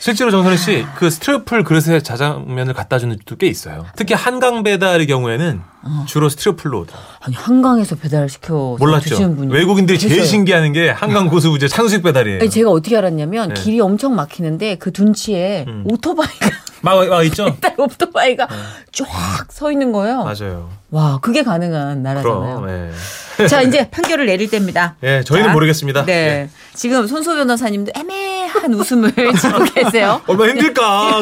실제로 0.03 0.31
정선혜 0.31 0.57
씨, 0.57 0.85
그 0.97 1.09
스티로폴 1.09 1.63
그릇에 1.63 2.01
자장면을 2.01 2.73
갖다 2.73 2.99
주는 2.99 3.15
집도 3.15 3.37
꽤 3.37 3.47
있어요. 3.47 3.85
특히 3.95 4.13
한강 4.13 4.61
배달의 4.61 5.07
경우에는 5.07 5.61
주로 6.07 6.27
스티로폴로 6.27 6.81
오더. 6.81 6.93
아니 7.21 7.33
한강에서 7.37 7.95
배달 7.95 8.27
시켜 8.27 8.75
몰랐죠. 8.77 9.11
드시는 9.11 9.37
분이 9.37 9.53
외국인들이 9.53 9.97
제일 9.97 10.15
계셔요. 10.15 10.25
신기해하는 10.27 10.73
게 10.73 10.89
한강 10.89 11.29
고수부제 11.29 11.69
창식 11.69 12.03
배달이에요. 12.03 12.39
아니, 12.41 12.49
제가 12.49 12.69
어떻게 12.69 12.97
알았냐면 12.97 13.53
네. 13.53 13.61
길이 13.61 13.79
엄청 13.79 14.13
막히는데 14.13 14.75
그 14.75 14.91
둔치에 14.91 15.63
음. 15.69 15.85
오토바이가 15.89 16.49
막, 16.81 17.07
막 17.07 17.23
있죠? 17.27 17.45
배달 17.61 17.75
오토바이가 17.77 18.49
쫙서 18.91 19.71
있는 19.71 19.93
거예요. 19.93 20.25
맞아요. 20.25 20.69
와 20.91 21.19
그게 21.21 21.43
가능한 21.43 22.03
나라잖아요. 22.03 22.61
그럼, 22.61 22.91
예. 23.39 23.47
자 23.47 23.61
이제 23.61 23.89
판결을 23.89 24.25
내릴 24.25 24.49
때입니다. 24.51 24.97
예, 25.01 25.23
저희는 25.23 25.47
자, 25.47 25.53
모르겠습니다. 25.53 26.03
네. 26.03 26.13
예. 26.13 26.49
지금 26.73 27.07
손소 27.07 27.35
변호사님도 27.35 27.93
애매 27.95 28.32
한 28.61 28.73
웃음을 28.73 29.11
지고 29.39 29.63
계세요. 29.73 30.21
얼마나 30.27 30.51
힘들까. 30.51 31.21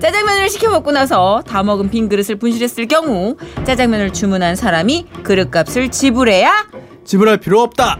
짜장면을 0.00 0.48
시켜 0.48 0.68
먹고 0.70 0.90
나서 0.90 1.42
다 1.46 1.62
먹은 1.62 1.88
빈 1.90 2.08
그릇을 2.08 2.36
분실했을 2.36 2.88
경우 2.88 3.36
짜장면을 3.64 4.12
주문한 4.12 4.56
사람이 4.56 5.06
그릇값을 5.22 5.90
지불해야 5.90 6.66
지불할 7.04 7.38
필요 7.38 7.60
없다. 7.62 7.98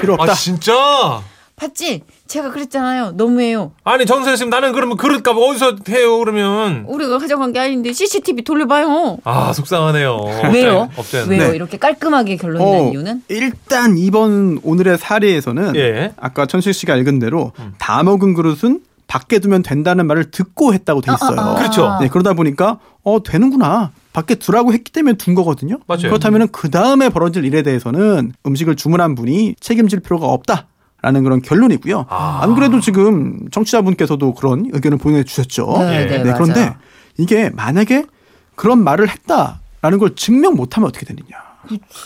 필요 0.00 0.14
없다. 0.14 0.32
아, 0.32 0.34
진짜? 0.34 1.22
봤지? 1.62 2.02
제가 2.26 2.50
그랬잖아요. 2.50 3.12
너무해요. 3.12 3.72
아니, 3.84 4.04
정선혜 4.04 4.36
씨, 4.36 4.46
나는 4.46 4.72
그러면 4.72 4.96
그릇값 4.96 5.36
어디서 5.36 5.76
해요, 5.90 6.18
그러면? 6.18 6.84
우리가 6.88 7.18
가져간 7.18 7.52
게 7.52 7.60
아닌데 7.60 7.92
CCTV 7.92 8.42
돌려봐요. 8.42 9.18
아, 9.22 9.52
속상하네요. 9.52 10.18
왜요? 10.52 10.88
업자는. 10.96 11.28
왜요? 11.28 11.50
네. 11.50 11.54
이렇게 11.56 11.78
깔끔하게 11.78 12.36
결론이 12.36 12.70
난 12.70 12.92
이유는? 12.92 13.22
일단 13.28 13.96
이번 13.96 14.58
오늘의 14.64 14.98
사례에서는 14.98 15.76
예. 15.76 16.12
아까 16.16 16.46
천식 16.46 16.74
씨가 16.74 16.96
읽은 16.96 17.20
대로 17.20 17.52
다 17.78 18.02
먹은 18.02 18.34
그릇은 18.34 18.80
밖에 19.06 19.38
두면 19.38 19.62
된다는 19.62 20.06
말을 20.06 20.30
듣고 20.30 20.72
했다고 20.74 21.02
돼 21.02 21.12
있어요. 21.12 21.38
아, 21.38 21.42
아, 21.42 21.50
아. 21.52 21.54
그렇죠. 21.54 21.98
네, 22.00 22.08
그러다 22.08 22.32
보니까 22.32 22.78
어 23.04 23.22
되는구나. 23.22 23.92
밖에 24.12 24.34
두라고 24.34 24.72
했기 24.72 24.92
때문에 24.92 25.16
둔 25.16 25.34
거거든요. 25.34 25.78
맞아요. 25.86 26.02
그렇다면 26.04 26.48
그 26.52 26.70
다음에 26.70 27.08
벌어질 27.08 27.44
일에 27.44 27.62
대해서는 27.62 28.32
음식을 28.46 28.76
주문한 28.76 29.14
분이 29.14 29.56
책임질 29.60 30.00
필요가 30.00 30.26
없다 30.26 30.66
라는 31.02 31.22
그런 31.24 31.42
결론이고요. 31.42 32.06
아. 32.08 32.40
안 32.42 32.54
그래도 32.54 32.80
지금 32.80 33.40
청취자분께서도 33.50 34.34
그런 34.34 34.66
의견을 34.72 34.98
보내주셨죠. 34.98 35.66
네, 35.80 36.06
네, 36.06 36.18
맞아요. 36.24 36.34
그런데 36.34 36.74
이게 37.18 37.50
만약에 37.50 38.06
그런 38.54 38.82
말을 38.84 39.08
했다라는 39.08 39.98
걸 39.98 40.14
증명 40.14 40.54
못하면 40.54 40.88
어떻게 40.88 41.04
되느냐. 41.04 41.36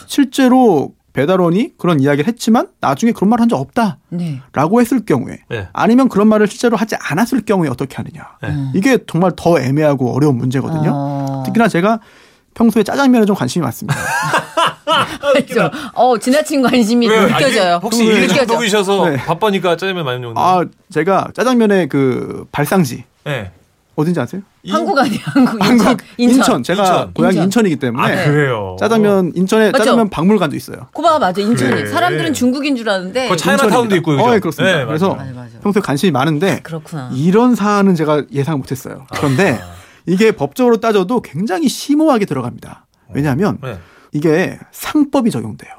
실제로 0.07 0.93
배달원이 1.13 1.73
그런 1.77 1.99
이야기를 1.99 2.27
했지만 2.27 2.67
나중에 2.79 3.11
그런 3.11 3.29
말 3.29 3.39
한 3.39 3.49
적 3.49 3.59
없다. 3.59 3.97
네. 4.09 4.41
라고 4.53 4.81
했을 4.81 5.03
경우에 5.05 5.39
네. 5.49 5.67
아니면 5.73 6.09
그런 6.09 6.27
말을 6.27 6.47
실제로 6.47 6.77
하지 6.77 6.95
않았을 6.99 7.41
경우에 7.45 7.69
어떻게 7.69 7.95
하느냐. 7.95 8.23
네. 8.43 8.71
이게 8.75 8.99
정말 9.07 9.31
더 9.35 9.59
애매하고 9.59 10.13
어려운 10.15 10.37
문제거든요. 10.37 10.91
어. 10.93 11.43
특히나 11.45 11.67
제가 11.69 11.99
평소에 12.53 12.83
짜장면에 12.83 13.25
좀 13.25 13.35
관심이 13.35 13.63
많습니다. 13.63 13.95
그렇죠. 15.33 15.69
어, 15.93 16.17
지나친 16.17 16.61
관심이 16.61 17.07
왜요? 17.07 17.27
느껴져요. 17.27 17.73
아니, 17.73 17.81
혹시 17.81 18.05
일 18.05 18.21
느껴져. 18.21 18.45
중독이셔서 18.45 19.09
네. 19.09 19.17
바빠니까 19.17 19.75
짜장면 19.77 20.05
많이 20.05 20.19
먹는 20.19 20.35
아, 20.37 20.63
제가 20.91 21.29
짜장면의 21.33 21.89
그 21.89 22.45
발상지 22.51 23.03
네. 23.25 23.51
어딘지 23.95 24.19
아세요? 24.19 24.41
한국 24.69 24.99
아니야, 24.99 25.19
한국. 25.23 25.53
인천. 25.65 25.87
한국 25.87 26.03
인천. 26.17 26.63
제가 26.63 26.83
인천. 26.83 27.13
고향이 27.15 27.35
인천. 27.35 27.45
인천. 27.45 27.65
이기 27.65 27.75
때문에 27.77 28.03
아, 28.13 28.25
그래요. 28.25 28.75
짜장면 28.79 29.31
인천에 29.35 29.71
맞죠? 29.71 29.77
짜장면 29.79 30.09
박물관도 30.09 30.55
있어요. 30.55 30.87
고마워, 30.93 31.17
맞아. 31.17 31.41
인천이. 31.41 31.71
그래. 31.71 31.85
사람들은 31.87 32.33
중국인 32.33 32.75
줄 32.75 32.87
아는데. 32.89 33.27
그 33.27 33.35
차이나타운도 33.35 33.95
있고 33.95 34.11
그죠? 34.11 34.23
어, 34.23 34.35
예, 34.35 34.39
그렇습니다. 34.39 34.77
네, 34.77 34.85
그래서. 34.85 35.15
맞아, 35.15 35.31
맞아. 35.33 35.59
평소에 35.63 35.81
관심이 35.81 36.11
많은데 36.11 36.59
그렇구나. 36.61 37.09
이런 37.15 37.55
사안은 37.55 37.95
제가 37.95 38.23
예상 38.31 38.59
못 38.59 38.69
했어요. 38.71 39.07
그런데 39.15 39.59
이게 40.05 40.31
법적으로 40.31 40.77
따져도 40.77 41.21
굉장히 41.21 41.67
심오하게 41.67 42.25
들어갑니다. 42.25 42.85
왜냐하면 43.13 43.57
네. 43.63 43.79
이게 44.11 44.59
상법이 44.71 45.31
적용돼요. 45.31 45.71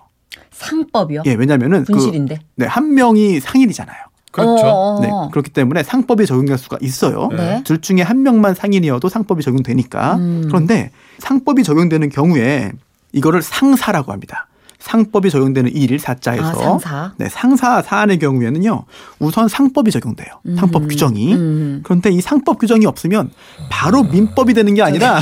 상법이요? 0.51 1.23
예, 1.27 1.35
왜냐하면은 1.35 1.85
그, 1.85 1.93
분실인데. 1.93 2.39
네, 2.57 2.67
한 2.67 2.95
명이 2.95 3.41
상인이잖아요. 3.41 3.97
그렇죠. 4.31 4.67
어, 4.67 4.97
어, 4.97 5.01
네, 5.01 5.09
어. 5.11 5.29
그렇기 5.31 5.51
때문에 5.51 5.83
상법이 5.83 6.27
적용될 6.27 6.59
수가 6.59 6.79
있어요. 6.81 7.29
네. 7.33 7.63
둘 7.65 7.81
중에 7.81 8.03
한 8.03 8.23
명만 8.23 8.55
상인이어도 8.55 9.09
상법이 9.09 9.43
적용되니까. 9.43 10.17
음. 10.17 10.45
그런데 10.47 10.91
상법이 11.19 11.63
적용되는 11.63 12.09
경우에 12.11 12.73
이거를 13.13 13.43
상사라고 13.43 14.13
합니다. 14.13 14.47
상법이 14.93 15.29
적용되는 15.29 15.71
일 15.75 15.99
사자에서 15.99 16.49
아, 16.49 16.55
상사. 16.55 17.13
네, 17.19 17.29
상사 17.29 17.83
사안의 17.83 18.19
경우에는요. 18.19 18.85
우선 19.19 19.47
상법이 19.47 19.91
적용돼요. 19.91 20.29
상법 20.57 20.89
규정이. 20.89 21.35
음. 21.35 21.81
그런데 21.85 22.09
이 22.11 22.23
상법 22.23 22.59
규정이 22.59 22.87
없으면 22.87 23.31
바로 23.69 24.03
민법이 24.03 24.55
되는 24.55 24.73
게 24.73 24.83
아니라 24.83 25.21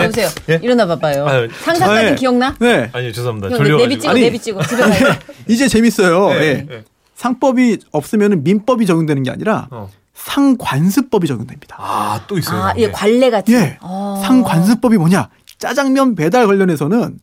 여보세요. 0.00 0.28
예? 0.48 0.58
일어나 0.60 0.86
봐봐요. 0.86 1.24
아유, 1.24 1.48
상사까지 1.62 2.06
저의- 2.08 2.16
기억나? 2.16 2.56
네. 2.58 2.90
아니 2.92 3.12
죄송합니다. 3.12 3.50
형, 3.50 3.58
졸려 3.58 3.76
내비 3.76 4.00
찍어, 4.00 4.10
아니. 4.10 4.22
내비 4.22 4.38
찍어. 4.40 4.60
집에. 4.64 4.82
이제 5.46 5.68
재밌어요. 5.68 6.30
네, 6.30 6.40
예. 6.40 6.66
네. 6.68 6.84
상법이 7.14 7.78
없으면 7.92 8.42
민법이 8.42 8.86
적용되는 8.86 9.22
게 9.22 9.30
아니라 9.30 9.68
어. 9.70 9.88
상관습법이 10.14 11.28
적용됩니다. 11.28 11.76
아, 11.78 12.20
또 12.26 12.38
있어요. 12.38 12.60
아, 12.60 12.72
예, 12.76 12.86
게. 12.86 12.90
관례 12.90 13.30
같은. 13.30 13.54
예. 13.54 13.78
어. 13.82 14.20
상관습법이 14.24 14.96
뭐냐? 14.96 15.28
짜장면 15.58 16.16
배달 16.16 16.48
관련해서는 16.48 17.18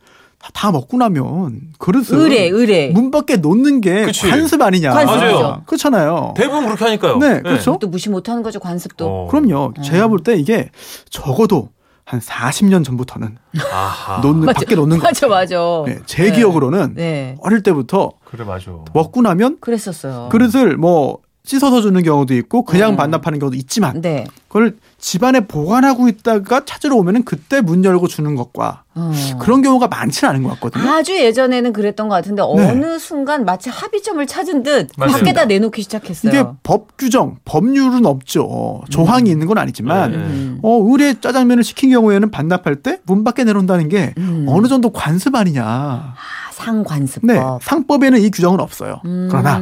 다- 0.47 0.67
다 0.67 0.71
먹고 0.71 0.97
나면 0.97 1.61
그릇을 1.77 2.17
의뢰, 2.17 2.47
의뢰. 2.47 2.89
문 2.89 3.11
밖에 3.11 3.37
놓는 3.37 3.81
게 3.81 4.05
그치. 4.05 4.29
관습 4.29 4.61
아니냐? 4.61 4.91
관습이죠. 4.91 5.25
맞아요. 5.25 5.61
그렇잖아요. 5.65 6.33
대부분 6.35 6.65
그렇게 6.65 6.85
하니까요. 6.85 7.17
네, 7.17 7.41
그렇죠. 7.41 7.77
또 7.79 7.87
무시 7.87 8.09
못하는 8.09 8.43
거죠 8.43 8.59
관습도. 8.59 9.05
어. 9.07 9.27
그럼요. 9.27 9.73
제가 9.83 10.07
볼 10.07 10.19
때 10.23 10.35
이게 10.35 10.69
적어도 11.09 11.69
한 12.05 12.19
40년 12.21 12.83
전부터는 12.85 13.37
아하. 13.71 14.21
놓는 14.21 14.45
밖에 14.45 14.75
놓는 14.75 14.97
거. 14.99 15.03
맞아 15.03 15.27
맞아. 15.27 15.57
네, 15.85 15.99
제 16.05 16.31
기억으로는 16.31 16.93
네. 16.95 17.35
어릴 17.41 17.61
때부터 17.63 18.11
그래 18.25 18.43
맞아. 18.45 18.71
먹고 18.93 19.21
나면 19.21 19.57
그랬었어요. 19.59 20.29
그릇을 20.31 20.77
뭐 20.77 21.19
씻어서 21.47 21.81
주는 21.81 22.03
경우도 22.03 22.33
있고 22.35 22.63
그냥 22.63 22.91
음. 22.91 22.95
반납하는 22.97 23.39
경우도 23.39 23.55
있지만 23.55 24.01
네. 24.01 24.25
그걸 24.49 24.75
집안에 24.97 25.41
보관하고 25.47 26.09
있다가 26.09 26.65
찾으러 26.65 26.97
오면은 26.97 27.23
그때 27.23 27.61
문 27.61 27.85
열고 27.85 28.09
주는 28.09 28.35
것과 28.35 28.83
어. 28.95 29.11
그런 29.39 29.61
경우가 29.61 29.87
많지는 29.87 30.29
않은 30.31 30.43
것 30.43 30.49
같거든요. 30.55 30.91
아주 30.91 31.15
예전에는 31.17 31.71
그랬던 31.71 32.09
것 32.09 32.15
같은데 32.15 32.41
네. 32.41 32.69
어느 32.69 32.99
순간 32.99 33.45
마치 33.45 33.69
합의점을 33.69 34.25
찾은 34.27 34.63
듯 34.63 34.89
맞습니다. 34.97 35.19
밖에다 35.19 35.45
내놓기 35.45 35.83
시작했어요. 35.83 36.31
이게 36.33 36.43
법 36.63 36.97
규정, 36.97 37.37
법률은 37.45 38.05
없죠. 38.05 38.81
조항이 38.89 39.29
있는 39.29 39.47
건 39.47 39.57
아니지만 39.57 40.11
네. 40.11 40.17
음. 40.17 40.59
어, 40.63 40.81
의뢰 40.89 41.13
짜장면을 41.17 41.63
시킨 41.63 41.91
경우에는 41.91 42.29
반납할 42.29 42.75
때 42.77 42.99
문 43.05 43.23
밖에 43.23 43.45
내놓는다는 43.45 43.87
게 43.87 44.13
음. 44.17 44.45
어느 44.49 44.67
정도 44.67 44.89
관습 44.89 45.33
아니냐. 45.33 45.63
아, 45.65 46.13
상관습법. 46.51 47.25
네, 47.25 47.39
상법에는 47.61 48.19
이 48.19 48.31
규정은 48.31 48.59
없어요. 48.59 48.99
음. 49.05 49.27
그러나 49.31 49.61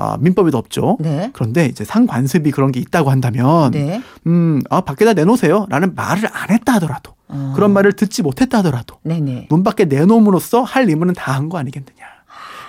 아, 0.00 0.16
민법에도 0.18 0.56
없죠. 0.56 0.96
네. 0.98 1.30
그런데 1.34 1.66
이제 1.66 1.84
상관습이 1.84 2.50
그런 2.52 2.72
게 2.72 2.80
있다고 2.80 3.10
한다면, 3.10 3.70
네. 3.72 4.02
음, 4.26 4.60
아, 4.70 4.80
밖에다 4.80 5.12
내놓으세요라는 5.12 5.94
말을 5.94 6.26
안 6.32 6.48
했다 6.50 6.72
하더라도, 6.74 7.12
어. 7.28 7.52
그런 7.54 7.72
말을 7.74 7.92
듣지 7.92 8.22
못했다 8.22 8.58
하더라도, 8.58 8.96
네네. 9.02 9.48
문 9.50 9.62
밖에 9.62 9.84
내놓음으로써 9.84 10.62
할 10.62 10.88
임무는 10.88 11.12
다 11.14 11.32
한 11.34 11.50
거 11.50 11.58
아니겠느냐. 11.58 11.98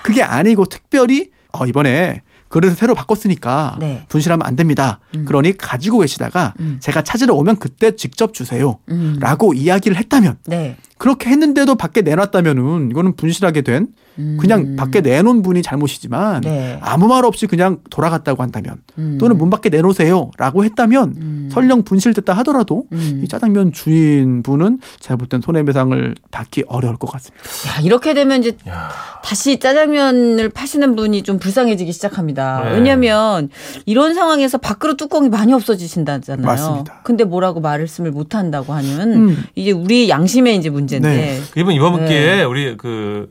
그게 0.04 0.24
아니고 0.24 0.66
특별히 0.66 1.30
어, 1.54 1.66
이번에 1.66 2.22
그릇을 2.50 2.76
새로 2.76 2.96
바꿨으니까 2.96 3.78
네. 3.80 4.04
분실하면 4.10 4.46
안 4.46 4.56
됩니다. 4.58 5.00
그러니 5.26 5.56
가지고 5.58 6.00
계시다가 6.00 6.54
음. 6.60 6.78
제가 6.82 7.02
찾으러 7.04 7.34
오면 7.36 7.58
그때 7.58 7.96
직접 7.96 8.34
주세요. 8.34 8.80
음. 8.90 9.18
라고 9.22 9.54
이야기를 9.54 9.96
했다면 9.98 10.38
네. 10.48 10.76
그렇게 11.02 11.32
했는데도 11.32 11.74
밖에 11.74 12.04
내놨다면은 12.04 12.92
이거는 12.92 13.16
분실하게 13.16 13.64
된 13.64 13.88
음. 14.20 14.38
그냥 14.40 14.76
밖에 14.76 15.02
내놓은 15.02 15.42
분이 15.42 15.64
잘못이지만 15.64 16.42
네. 16.42 16.78
아무 16.80 17.08
말 17.08 17.26
없이 17.26 17.48
그냥 17.48 17.80
돌아갔다고 17.90 18.44
한다면 18.44 18.76
음. 19.00 19.18
또는 19.20 19.36
문 19.36 19.50
밖에 19.50 19.70
내놓으세요라고 19.70 20.64
했다면 20.64 21.16
음. 21.18 21.50
설령 21.52 21.86
분실됐다 21.86 22.34
하더라도 22.34 22.86
음. 22.92 23.22
이 23.24 23.28
짜장면 23.28 23.72
주인분은 23.72 24.80
제가 25.00 25.16
볼 25.16 25.28
땐 25.28 25.42
손해배상을 25.42 26.16
받기 26.30 26.66
어려울 26.68 26.98
것 26.98 27.10
같습니다. 27.14 27.44
야, 27.70 27.82
이렇게 27.82 28.14
되면 28.14 28.42
이제 28.42 28.56
야. 28.68 28.90
다시 29.24 29.60
짜장면을 29.60 30.50
파시는 30.50 30.96
분이 30.96 31.24
좀 31.24 31.40
불쌍해지기 31.40 31.92
시작합니다. 31.94 32.66
네. 32.66 32.72
왜냐면 32.74 33.50
이런 33.88 34.14
상황에서 34.14 34.60
밖으로 34.60 34.98
뚜껑이 34.98 35.30
많이 35.30 35.52
없어지신다잖아요. 35.54 36.46
맞습니다. 36.46 37.00
근데 37.04 37.24
뭐라고 37.24 37.60
말씀을 37.60 38.12
못 38.12 38.36
한다고 38.36 38.74
하는 38.74 39.30
음. 39.30 39.44
이제 39.56 39.72
우리 39.72 40.10
양심의 40.10 40.58
이제 40.58 40.70
문제 40.70 40.91
인데. 40.98 41.10
네. 41.10 41.42
이번 41.56 41.74
이번 41.74 42.00
네. 42.02 42.08
기회에 42.08 42.44
우리 42.44 42.78
그 42.78 43.30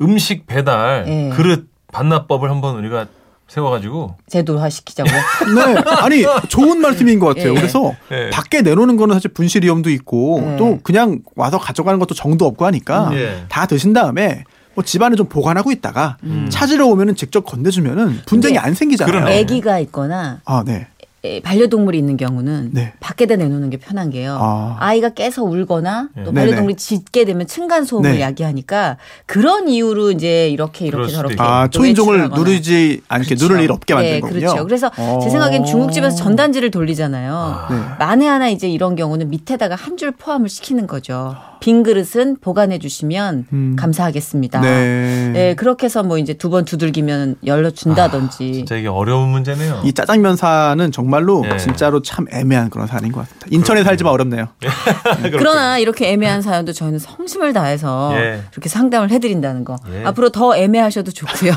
음식 0.00 0.46
배달 0.46 1.04
네. 1.04 1.30
그릇 1.30 1.68
반납법을 1.92 2.50
한번 2.50 2.76
우리가 2.76 3.06
세워가지고 3.48 4.16
제도화 4.28 4.70
시키자고. 4.70 5.10
네. 5.54 5.82
아니, 6.00 6.24
좋은 6.48 6.80
말씀인 6.80 7.18
것 7.18 7.26
같아요. 7.26 7.50
예. 7.50 7.54
그래서 7.54 7.94
예. 8.10 8.30
밖에 8.30 8.62
내놓는 8.62 8.96
거는 8.96 9.14
사실 9.14 9.30
분실 9.32 9.64
위험도 9.64 9.90
있고 9.90 10.40
네. 10.42 10.56
또 10.56 10.78
그냥 10.82 11.20
와서 11.36 11.58
가져가는 11.58 11.98
것도 11.98 12.14
정도 12.14 12.46
없고 12.46 12.64
하니까 12.64 13.10
예. 13.12 13.44
다 13.50 13.66
드신 13.66 13.92
다음에 13.92 14.44
뭐 14.74 14.82
집안에 14.82 15.16
좀 15.16 15.26
보관하고 15.28 15.70
있다가 15.70 16.16
음. 16.22 16.48
찾으러 16.50 16.86
오면은 16.86 17.14
직접 17.14 17.44
건네주면은 17.44 18.22
분쟁이 18.24 18.56
안 18.56 18.72
생기잖아요. 18.72 19.40
아기가 19.40 19.78
있거나 19.80 20.40
아, 20.46 20.62
네. 20.64 20.88
에, 21.24 21.40
반려동물이 21.40 21.96
있는 21.96 22.16
경우는 22.16 22.70
네. 22.72 22.92
밖에다 22.98 23.36
내놓는 23.36 23.70
게 23.70 23.76
편한 23.76 24.10
게요. 24.10 24.36
아. 24.40 24.76
아. 24.80 24.92
이가 24.94 25.10
깨서 25.10 25.44
울거나 25.44 26.08
네. 26.16 26.24
또. 26.24 26.32
반려동물이 26.32 26.74
짖게 26.76 27.24
되면 27.24 27.46
층간 27.46 27.84
소음을 27.84 28.14
네. 28.14 28.20
야기하니까 28.20 28.96
그런 29.26 29.68
이유로 29.68 30.10
이제 30.10 30.48
이렇게 30.48 30.86
이렇게 30.86 31.12
저렇게. 31.12 31.36
아, 31.38 31.68
또 31.68 31.78
초인종을. 31.78 32.30
누르지 32.30 33.02
않게 33.08 33.36
누를 33.38 33.60
일 33.60 33.70
없게 33.70 33.94
만든 33.94 34.10
네, 34.14 34.20
거군요. 34.20 34.40
그렇죠. 34.40 34.64
그래서 34.64 34.90
어. 34.96 35.20
제 35.22 35.30
생각엔 35.30 35.64
중국집에서 35.64 36.16
전단지를 36.16 36.70
돌리잖아요. 36.72 37.66
네. 37.70 37.76
만에 38.00 38.26
하나 38.26 38.48
이제 38.48 38.68
이런 38.68 38.96
경우는 38.96 39.30
밑에다가 39.30 39.76
한 39.76 39.92
줄 39.96 40.10
포함을 40.10 40.48
시키는 40.48 40.86
거죠. 40.86 41.36
빈 41.60 41.82
그릇은 41.84 42.38
보관해 42.40 42.78
주시면 42.78 43.46
음. 43.52 43.76
감사하겠습니다. 43.78 44.60
네. 44.62 45.30
네, 45.32 45.54
그렇게 45.54 45.84
해서 45.84 46.02
뭐 46.02 46.16
이제 46.18 46.32
두 46.34 46.48
번 46.50 46.64
두들기면 46.64 47.36
열려 47.46 47.70
준다든지. 47.70 48.48
아, 48.48 48.52
진짜 48.52 48.76
이게 48.76 48.88
어려운 48.88 49.28
문제네요. 49.28 49.82
이 49.84 49.92
짜장면 49.92 50.34
사는 50.36 50.90
정말 50.90 51.11
로 51.20 51.44
예. 51.52 51.56
진짜로 51.58 52.00
참 52.02 52.26
애매한 52.32 52.70
그런 52.70 52.86
사안인 52.86 53.12
것 53.12 53.20
같습니다. 53.20 53.46
인천에 53.50 53.84
살지만 53.84 54.12
어렵네요. 54.12 54.48
그러나 55.38 55.78
이렇게 55.78 56.10
애매한 56.12 56.40
사연도 56.42 56.72
저희는 56.72 56.98
성심을 56.98 57.52
다해서 57.52 58.12
예. 58.16 58.42
그렇게 58.50 58.68
상담을 58.68 59.10
해드린다는 59.10 59.64
거. 59.64 59.76
예. 59.92 60.04
앞으로 60.04 60.30
더 60.30 60.56
애매하셔도 60.56 61.12
좋고요. 61.12 61.52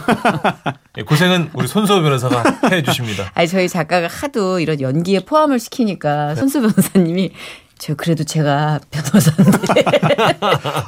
예, 0.97 1.03
고생은 1.03 1.51
우리 1.53 1.67
손수호 1.67 2.01
변호사가 2.01 2.43
해주십니다. 2.71 3.31
아니 3.33 3.47
저희 3.47 3.67
작가가 3.69 4.07
하도 4.07 4.59
이런 4.59 4.81
연기에 4.81 5.21
포함을 5.25 5.59
시키니까 5.59 6.35
손수 6.35 6.61
변호사님이 6.61 7.31
저 7.77 7.93
그래도 7.95 8.23
제가 8.23 8.79
변호사인데 8.89 10.39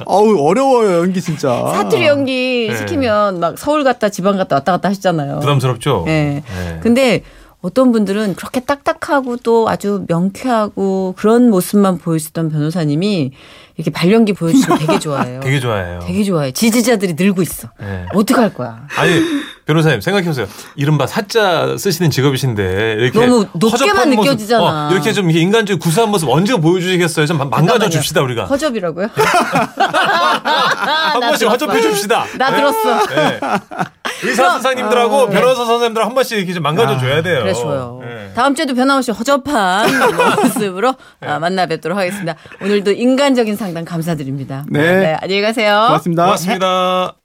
어우 0.06 0.42
어려워요 0.48 1.00
연기 1.00 1.20
진짜. 1.20 1.48
사투리 1.74 2.06
연기 2.06 2.68
네. 2.70 2.76
시키면 2.78 3.40
막 3.40 3.58
서울 3.58 3.84
갔다 3.84 4.08
지방 4.08 4.36
갔다 4.38 4.56
왔다 4.56 4.72
갔다 4.72 4.88
하시잖아요. 4.88 5.40
부담스럽죠? 5.40 6.04
네. 6.06 6.42
네. 6.46 6.80
근데 6.82 7.22
어떤 7.60 7.90
분들은 7.90 8.36
그렇게 8.36 8.60
딱딱하고 8.60 9.36
또 9.38 9.68
아주 9.68 10.04
명쾌하고 10.08 11.14
그런 11.16 11.50
모습만 11.50 11.98
보여주던 11.98 12.50
변호사님이 12.50 13.32
이렇게 13.76 13.90
발연기 13.90 14.32
보여주시면 14.32 14.78
되게 14.86 14.98
좋아해요. 15.00 15.40
되게 15.40 15.58
좋아해요. 15.58 15.98
되게 16.00 16.22
좋아해. 16.22 16.52
지지자들이 16.52 17.14
늘고 17.14 17.42
있어. 17.42 17.68
네. 17.80 18.06
어떡할 18.14 18.54
거야. 18.54 18.86
아니 18.96 19.20
변호사님 19.66 20.00
생각해보세요. 20.00 20.46
이른바 20.76 21.08
사자 21.08 21.76
쓰시는 21.76 22.10
직업이신데 22.10 22.96
이렇게 23.00 23.26
너무 23.26 23.46
높게만 23.54 24.10
모습, 24.10 24.30
느껴지잖아. 24.30 24.88
어, 24.88 24.92
이렇게 24.92 25.12
좀 25.12 25.28
인간적인 25.30 25.80
구수한 25.80 26.10
모습 26.10 26.28
언제 26.28 26.54
보여주시겠어요? 26.56 27.26
좀 27.26 27.38
망가져 27.50 27.88
줍시다 27.88 28.22
우리가 28.22 28.44
허접이라고요? 28.44 29.08
한 29.76 31.20
번씩 31.20 31.48
허접해 31.48 31.80
줍시다. 31.82 32.24
나 32.38 32.54
들었어. 32.54 33.06
네. 33.08 33.40
의사 34.22 34.50
선생님들하고 34.50 35.28
변호사 35.28 35.64
선생님들 35.64 36.04
한 36.04 36.14
번씩 36.14 36.38
이렇게 36.38 36.52
좀 36.52 36.62
망가져 36.62 36.98
줘야 36.98 37.22
돼요. 37.22 37.38
아, 37.38 37.42
그래 37.42 37.52
좋아요. 37.54 38.00
네. 38.02 38.32
다음 38.34 38.54
주에도 38.54 38.74
변함없이 38.74 39.12
허접한 39.12 39.88
모습으로 40.42 40.94
아, 41.20 41.38
만나 41.38 41.66
뵙도록 41.66 41.96
하겠습니다. 41.98 42.34
오늘도 42.62 42.92
인간적인 42.92 43.56
상담 43.56 43.84
감사드립니다. 43.84 44.64
네. 44.68 45.16
안녕히 45.20 45.42
가세요. 45.42 45.84
고맙습니다. 45.88 46.24
고맙습니다. 46.24 47.17